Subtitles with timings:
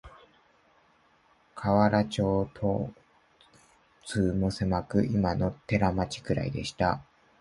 [1.53, 2.49] 河原町
[4.07, 7.03] 通もせまく、いまの寺町くらいでした